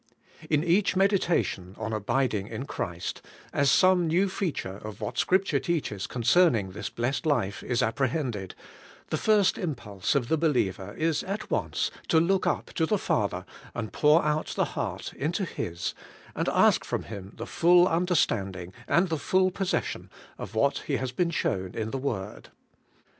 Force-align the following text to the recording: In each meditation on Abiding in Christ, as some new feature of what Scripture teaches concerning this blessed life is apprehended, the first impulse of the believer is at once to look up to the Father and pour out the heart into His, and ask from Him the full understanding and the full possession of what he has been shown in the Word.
In 0.49 0.63
each 0.63 0.95
meditation 0.95 1.75
on 1.77 1.93
Abiding 1.93 2.47
in 2.47 2.65
Christ, 2.65 3.21
as 3.53 3.69
some 3.69 4.07
new 4.07 4.29
feature 4.29 4.77
of 4.77 4.99
what 4.99 5.19
Scripture 5.19 5.59
teaches 5.59 6.07
concerning 6.07 6.71
this 6.71 6.89
blessed 6.89 7.23
life 7.27 7.61
is 7.61 7.83
apprehended, 7.83 8.55
the 9.11 9.17
first 9.17 9.59
impulse 9.59 10.15
of 10.15 10.27
the 10.27 10.39
believer 10.39 10.95
is 10.97 11.21
at 11.25 11.51
once 11.51 11.91
to 12.07 12.19
look 12.19 12.47
up 12.47 12.73
to 12.73 12.87
the 12.87 12.97
Father 12.97 13.45
and 13.75 13.93
pour 13.93 14.25
out 14.25 14.47
the 14.55 14.65
heart 14.73 15.13
into 15.13 15.45
His, 15.45 15.93
and 16.35 16.49
ask 16.49 16.83
from 16.83 17.03
Him 17.03 17.33
the 17.35 17.45
full 17.45 17.87
understanding 17.87 18.73
and 18.87 19.07
the 19.09 19.19
full 19.19 19.51
possession 19.51 20.09
of 20.39 20.55
what 20.55 20.79
he 20.87 20.97
has 20.97 21.11
been 21.11 21.29
shown 21.29 21.75
in 21.75 21.91
the 21.91 21.99
Word. 21.99 22.49